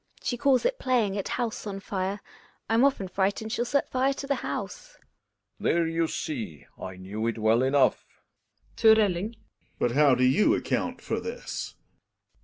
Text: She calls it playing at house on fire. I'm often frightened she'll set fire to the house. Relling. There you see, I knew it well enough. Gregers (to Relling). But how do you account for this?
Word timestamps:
She 0.23 0.35
calls 0.35 0.65
it 0.65 0.79
playing 0.79 1.15
at 1.19 1.27
house 1.37 1.67
on 1.67 1.79
fire. 1.79 2.21
I'm 2.67 2.83
often 2.83 3.07
frightened 3.07 3.51
she'll 3.51 3.65
set 3.65 3.91
fire 3.91 4.13
to 4.13 4.25
the 4.25 4.33
house. 4.41 4.97
Relling. 5.61 5.73
There 5.75 5.87
you 5.87 6.07
see, 6.07 6.65
I 6.79 6.95
knew 6.95 7.27
it 7.27 7.37
well 7.37 7.61
enough. 7.61 8.03
Gregers 8.75 8.95
(to 8.97 8.99
Relling). 8.99 9.35
But 9.77 9.91
how 9.91 10.15
do 10.15 10.23
you 10.23 10.55
account 10.55 11.01
for 11.01 11.19
this? 11.19 11.75